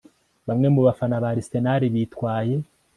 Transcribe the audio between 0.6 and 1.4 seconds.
mu bafana ba